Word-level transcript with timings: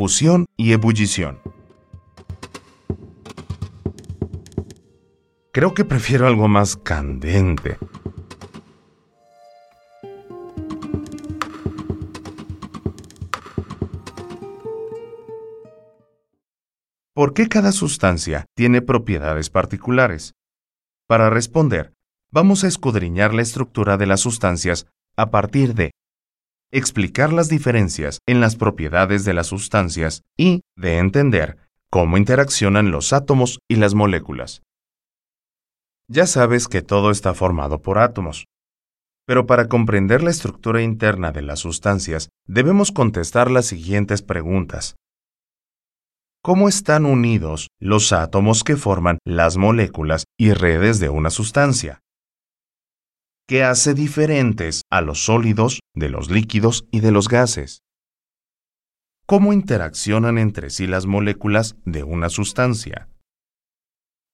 fusión 0.00 0.46
y 0.56 0.72
ebullición. 0.72 1.42
Creo 5.52 5.74
que 5.74 5.84
prefiero 5.84 6.26
algo 6.26 6.48
más 6.48 6.78
candente. 6.78 7.76
¿Por 17.12 17.34
qué 17.34 17.50
cada 17.50 17.70
sustancia 17.70 18.46
tiene 18.54 18.80
propiedades 18.80 19.50
particulares? 19.50 20.32
Para 21.08 21.28
responder, 21.28 21.92
vamos 22.30 22.64
a 22.64 22.68
escudriñar 22.68 23.34
la 23.34 23.42
estructura 23.42 23.98
de 23.98 24.06
las 24.06 24.20
sustancias 24.20 24.86
a 25.14 25.30
partir 25.30 25.74
de 25.74 25.90
explicar 26.72 27.32
las 27.32 27.48
diferencias 27.48 28.20
en 28.26 28.40
las 28.40 28.56
propiedades 28.56 29.24
de 29.24 29.34
las 29.34 29.48
sustancias 29.48 30.22
y 30.36 30.62
de 30.76 30.98
entender 30.98 31.58
cómo 31.90 32.16
interaccionan 32.16 32.90
los 32.90 33.12
átomos 33.12 33.58
y 33.68 33.76
las 33.76 33.94
moléculas. 33.94 34.62
Ya 36.08 36.26
sabes 36.26 36.68
que 36.68 36.82
todo 36.82 37.10
está 37.10 37.34
formado 37.34 37.82
por 37.82 37.98
átomos. 37.98 38.46
Pero 39.26 39.46
para 39.46 39.68
comprender 39.68 40.22
la 40.22 40.30
estructura 40.30 40.82
interna 40.82 41.30
de 41.30 41.42
las 41.42 41.60
sustancias, 41.60 42.30
debemos 42.46 42.90
contestar 42.90 43.50
las 43.50 43.66
siguientes 43.66 44.22
preguntas. 44.22 44.96
¿Cómo 46.42 46.68
están 46.68 47.04
unidos 47.04 47.68
los 47.78 48.12
átomos 48.12 48.64
que 48.64 48.76
forman 48.76 49.18
las 49.24 49.56
moléculas 49.56 50.24
y 50.38 50.52
redes 50.52 50.98
de 50.98 51.10
una 51.10 51.30
sustancia? 51.30 52.00
¿Qué 53.50 53.64
hace 53.64 53.94
diferentes 53.94 54.82
a 54.92 55.00
los 55.00 55.24
sólidos, 55.24 55.80
de 55.96 56.08
los 56.08 56.30
líquidos 56.30 56.86
y 56.92 57.00
de 57.00 57.10
los 57.10 57.26
gases? 57.26 57.80
¿Cómo 59.26 59.52
interaccionan 59.52 60.38
entre 60.38 60.70
sí 60.70 60.86
las 60.86 61.06
moléculas 61.06 61.74
de 61.84 62.04
una 62.04 62.28
sustancia? 62.28 63.08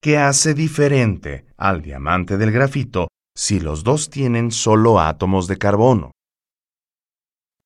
¿Qué 0.00 0.16
hace 0.16 0.54
diferente 0.54 1.44
al 1.56 1.82
diamante 1.82 2.38
del 2.38 2.52
grafito 2.52 3.08
si 3.36 3.58
los 3.58 3.82
dos 3.82 4.10
tienen 4.10 4.52
solo 4.52 5.00
átomos 5.00 5.48
de 5.48 5.58
carbono? 5.58 6.12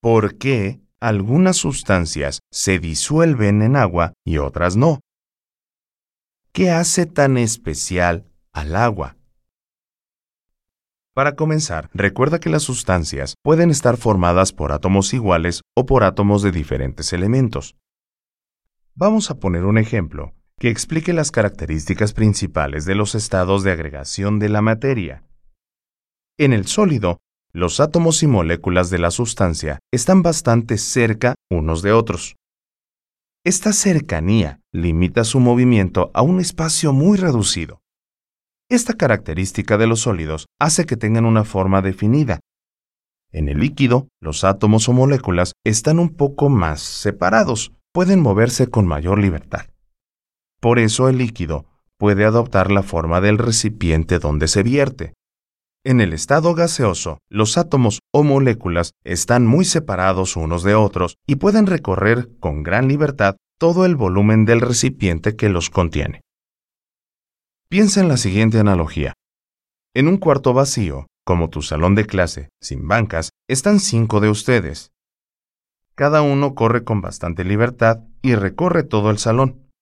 ¿Por 0.00 0.38
qué 0.38 0.80
algunas 0.98 1.58
sustancias 1.58 2.38
se 2.50 2.78
disuelven 2.78 3.60
en 3.60 3.76
agua 3.76 4.14
y 4.24 4.38
otras 4.38 4.76
no? 4.76 5.00
¿Qué 6.54 6.70
hace 6.70 7.04
tan 7.04 7.36
especial 7.36 8.32
al 8.54 8.76
agua? 8.76 9.18
Para 11.14 11.36
comenzar, 11.36 11.90
recuerda 11.94 12.40
que 12.40 12.50
las 12.50 12.64
sustancias 12.64 13.36
pueden 13.40 13.70
estar 13.70 13.96
formadas 13.96 14.52
por 14.52 14.72
átomos 14.72 15.14
iguales 15.14 15.62
o 15.76 15.86
por 15.86 16.02
átomos 16.02 16.42
de 16.42 16.50
diferentes 16.50 17.12
elementos. 17.12 17.76
Vamos 18.96 19.30
a 19.30 19.38
poner 19.38 19.64
un 19.64 19.78
ejemplo 19.78 20.34
que 20.58 20.70
explique 20.70 21.12
las 21.12 21.30
características 21.30 22.14
principales 22.14 22.84
de 22.84 22.96
los 22.96 23.14
estados 23.14 23.62
de 23.62 23.70
agregación 23.70 24.40
de 24.40 24.48
la 24.48 24.60
materia. 24.60 25.22
En 26.36 26.52
el 26.52 26.66
sólido, 26.66 27.18
los 27.52 27.78
átomos 27.78 28.24
y 28.24 28.26
moléculas 28.26 28.90
de 28.90 28.98
la 28.98 29.12
sustancia 29.12 29.78
están 29.92 30.22
bastante 30.22 30.78
cerca 30.78 31.36
unos 31.48 31.82
de 31.82 31.92
otros. 31.92 32.34
Esta 33.44 33.72
cercanía 33.72 34.58
limita 34.72 35.22
su 35.22 35.38
movimiento 35.38 36.10
a 36.12 36.22
un 36.22 36.40
espacio 36.40 36.92
muy 36.92 37.18
reducido. 37.18 37.83
Esta 38.70 38.94
característica 38.94 39.76
de 39.76 39.86
los 39.86 40.00
sólidos 40.00 40.46
hace 40.58 40.86
que 40.86 40.96
tengan 40.96 41.26
una 41.26 41.44
forma 41.44 41.82
definida. 41.82 42.40
En 43.30 43.48
el 43.48 43.58
líquido, 43.58 44.08
los 44.22 44.42
átomos 44.42 44.88
o 44.88 44.92
moléculas 44.92 45.52
están 45.64 45.98
un 45.98 46.10
poco 46.10 46.48
más 46.48 46.80
separados, 46.80 47.72
pueden 47.92 48.20
moverse 48.20 48.68
con 48.68 48.86
mayor 48.86 49.18
libertad. 49.18 49.66
Por 50.60 50.78
eso 50.78 51.10
el 51.10 51.18
líquido 51.18 51.66
puede 51.98 52.24
adoptar 52.24 52.70
la 52.70 52.82
forma 52.82 53.20
del 53.20 53.36
recipiente 53.38 54.18
donde 54.18 54.48
se 54.48 54.62
vierte. 54.62 55.12
En 55.84 56.00
el 56.00 56.14
estado 56.14 56.54
gaseoso, 56.54 57.18
los 57.28 57.58
átomos 57.58 58.00
o 58.12 58.22
moléculas 58.22 58.92
están 59.04 59.46
muy 59.46 59.66
separados 59.66 60.36
unos 60.36 60.62
de 60.62 60.74
otros 60.74 61.16
y 61.26 61.36
pueden 61.36 61.66
recorrer 61.66 62.30
con 62.40 62.62
gran 62.62 62.88
libertad 62.88 63.36
todo 63.58 63.84
el 63.84 63.94
volumen 63.94 64.46
del 64.46 64.62
recipiente 64.62 65.36
que 65.36 65.50
los 65.50 65.68
contiene. 65.68 66.22
Piensa 67.74 68.00
en 68.00 68.06
la 68.06 68.16
siguiente 68.16 68.60
analogía. 68.60 69.14
En 69.94 70.06
un 70.06 70.16
cuarto 70.18 70.54
vacío, 70.54 71.08
como 71.26 71.50
tu 71.50 71.60
salón 71.60 71.96
de 71.96 72.06
clase, 72.06 72.50
sin 72.60 72.86
bancas, 72.86 73.30
están 73.48 73.80
cinco 73.80 74.20
de 74.20 74.28
ustedes. 74.28 74.92
Cada 75.96 76.22
uno 76.22 76.54
corre 76.54 76.84
con 76.84 77.00
bastante 77.00 77.42
libertad 77.42 78.04
y 78.22 78.36
recorre 78.36 78.84
todo 78.84 79.10
el 79.10 79.18
salón. 79.18 79.72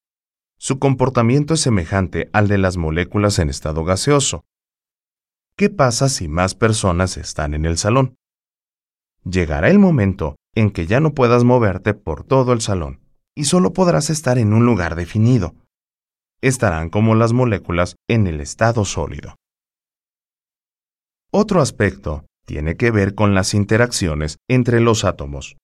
Su 0.56 0.78
comportamiento 0.78 1.53
es 1.53 1.60
semejante 1.60 2.30
al 2.32 2.48
de 2.48 2.56
las 2.56 2.78
moléculas 2.78 3.38
en 3.38 3.50
estado 3.50 3.84
gaseoso. 3.84 4.42
¿Qué 5.54 5.69
pasa 5.69 6.09
si 6.09 6.28
más 6.28 6.54
personas 6.54 7.19
están 7.19 7.53
en 7.53 7.66
el 7.66 7.76
salón? 7.76 8.14
Llegará 9.22 9.69
el 9.69 9.78
momento 9.78 10.36
en 10.54 10.70
que 10.70 10.86
ya 10.86 11.00
no 11.00 11.12
puedas 11.12 11.44
moverte 11.44 11.92
por 11.92 12.24
todo 12.24 12.54
el 12.54 12.62
salón 12.62 13.03
y 13.34 13.44
solo 13.44 13.74
podrás 13.74 14.09
estar 14.09 14.38
en 14.38 14.54
un 14.54 14.64
lugar 14.64 14.94
definido 14.97 15.56
estarán 16.42 16.91
como 16.91 17.14
las 17.14 17.32
moléculas 17.32 17.97
en 18.08 18.26
el 18.26 18.41
estado 18.41 18.84
sólido. 18.84 19.36
Otro 21.32 21.62
aspecto 21.62 22.26
tiene 22.44 22.76
que 22.76 22.91
ver 22.91 23.14
con 23.14 23.34
las 23.34 23.54
interacciones 23.54 24.36
entre 24.48 24.80
los 24.80 25.04
átomos. 25.04 25.56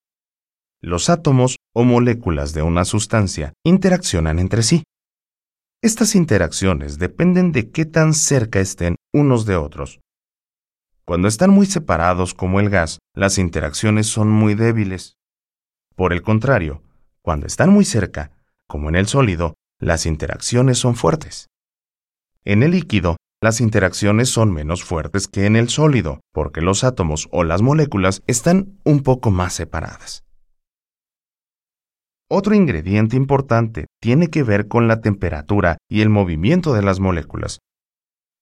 Los 0.80 1.10
átomos 1.10 1.56
o 1.74 1.84
moléculas 1.84 2.54
de 2.54 2.62
una 2.62 2.84
sustancia 2.84 3.52
interaccionan 3.64 4.38
entre 4.38 4.62
sí. 4.62 4.84
Estas 5.82 6.14
interacciones 6.14 6.98
dependen 6.98 7.52
de 7.52 7.70
qué 7.70 7.84
tan 7.84 8.14
cerca 8.14 8.60
estén 8.60 8.96
unos 9.12 9.44
de 9.44 9.56
otros. 9.56 10.00
Cuando 11.04 11.26
están 11.26 11.50
muy 11.50 11.66
separados 11.66 12.34
como 12.34 12.60
el 12.60 12.70
gas, 12.70 12.98
las 13.14 13.38
interacciones 13.38 14.06
son 14.06 14.28
muy 14.28 14.54
débiles. 14.54 15.14
Por 15.96 16.12
el 16.12 16.22
contrario, 16.22 16.82
cuando 17.22 17.46
están 17.46 17.70
muy 17.70 17.84
cerca, 17.84 18.30
como 18.68 18.88
en 18.88 18.96
el 18.96 19.06
sólido, 19.06 19.54
las 19.80 20.06
interacciones 20.06 20.78
son 20.78 20.96
fuertes. 20.96 21.48
En 22.44 22.62
el 22.62 22.72
líquido, 22.72 23.16
las 23.40 23.60
interacciones 23.60 24.28
son 24.28 24.52
menos 24.52 24.82
fuertes 24.82 25.28
que 25.28 25.46
en 25.46 25.54
el 25.54 25.68
sólido, 25.68 26.20
porque 26.32 26.60
los 26.60 26.82
átomos 26.82 27.28
o 27.30 27.44
las 27.44 27.62
moléculas 27.62 28.22
están 28.26 28.78
un 28.84 29.02
poco 29.02 29.30
más 29.30 29.54
separadas. 29.54 30.24
Otro 32.30 32.54
ingrediente 32.54 33.16
importante 33.16 33.86
tiene 34.00 34.28
que 34.28 34.42
ver 34.42 34.68
con 34.68 34.88
la 34.88 35.00
temperatura 35.00 35.78
y 35.88 36.02
el 36.02 36.10
movimiento 36.10 36.74
de 36.74 36.82
las 36.82 37.00
moléculas. 37.00 37.60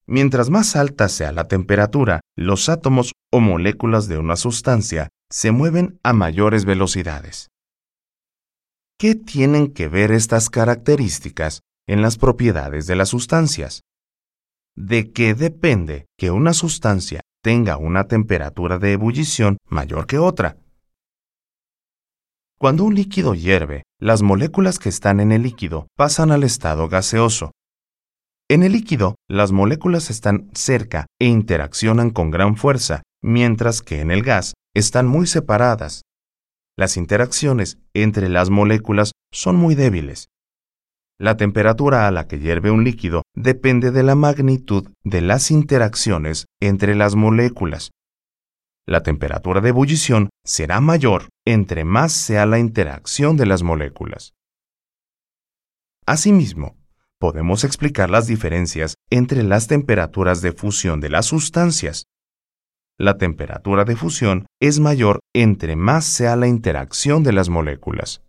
Mientras 0.06 0.50
más 0.50 0.76
alta 0.76 1.08
sea 1.08 1.32
la 1.32 1.47
temperatura, 1.47 2.20
los 2.36 2.68
átomos 2.68 3.12
o 3.32 3.41
moléculas 3.41 4.08
de 4.08 4.18
una 4.18 4.36
sustancia 4.36 5.08
se 5.30 5.50
mueven 5.50 5.98
a 6.03 6.12
mayores 6.12 6.64
velocidades. 6.64 7.48
¿Qué 8.98 9.14
tienen 9.14 9.74
que 9.74 9.88
ver 9.88 10.10
estas 10.10 10.48
características 10.48 11.60
en 11.86 12.00
las 12.00 12.16
propiedades 12.16 12.86
de 12.86 12.96
las 12.96 13.10
sustancias? 13.10 13.82
¿De 14.74 15.12
qué 15.12 15.34
depende 15.34 16.06
que 16.16 16.30
una 16.30 16.54
sustancia 16.54 17.20
tenga 17.42 17.76
una 17.76 18.04
temperatura 18.08 18.78
de 18.78 18.92
ebullición 18.92 19.58
mayor 19.68 20.06
que 20.06 20.16
otra? 20.16 20.56
Cuando 22.58 22.84
un 22.84 22.94
líquido 22.94 23.34
hierve, 23.34 23.82
las 24.00 24.22
moléculas 24.22 24.78
que 24.78 24.88
están 24.88 25.20
en 25.20 25.30
el 25.30 25.42
líquido 25.42 25.88
pasan 25.94 26.30
al 26.30 26.42
estado 26.42 26.88
gaseoso. 26.88 27.52
En 28.48 28.62
el 28.62 28.72
líquido, 28.72 29.16
las 29.28 29.52
moléculas 29.52 30.08
están 30.08 30.50
cerca 30.54 31.04
e 31.20 31.26
interaccionan 31.26 32.08
con 32.08 32.30
gran 32.30 32.56
fuerza, 32.56 33.02
mientras 33.22 33.82
que 33.82 34.00
en 34.00 34.10
el 34.10 34.22
gas 34.22 34.54
están 34.74 35.06
muy 35.06 35.26
separadas 35.26 36.00
las 36.76 36.96
interacciones 36.96 37.78
entre 37.94 38.28
las 38.28 38.50
moléculas 38.50 39.12
son 39.32 39.56
muy 39.56 39.74
débiles. 39.74 40.28
La 41.18 41.38
temperatura 41.38 42.06
a 42.06 42.10
la 42.10 42.28
que 42.28 42.38
hierve 42.38 42.70
un 42.70 42.84
líquido 42.84 43.22
depende 43.34 43.90
de 43.90 44.02
la 44.02 44.14
magnitud 44.14 44.90
de 45.02 45.22
las 45.22 45.50
interacciones 45.50 46.46
entre 46.60 46.94
las 46.94 47.14
moléculas. 47.14 47.90
La 48.86 49.02
temperatura 49.02 49.62
de 49.62 49.70
ebullición 49.70 50.28
será 50.44 50.80
mayor 50.80 51.28
entre 51.46 51.84
más 51.84 52.12
sea 52.12 52.44
la 52.44 52.58
interacción 52.58 53.36
de 53.36 53.46
las 53.46 53.62
moléculas. 53.62 54.34
Asimismo, 56.04 56.76
podemos 57.18 57.64
explicar 57.64 58.10
las 58.10 58.26
diferencias 58.26 58.94
entre 59.10 59.42
las 59.42 59.66
temperaturas 59.66 60.42
de 60.42 60.52
fusión 60.52 61.00
de 61.00 61.08
las 61.08 61.26
sustancias 61.26 62.04
la 62.98 63.19
temperatura 63.19 63.84
de 63.84 63.97
fusión 63.97 64.47
es 64.60 64.81
mayor 64.81 65.21
entre 65.34 65.77
más 65.77 66.04
sea 66.04 66.37
la 66.37 66.47
interacción 66.47 67.22
de 67.22 67.33
las 67.33 67.48
moléculas. 67.48 68.22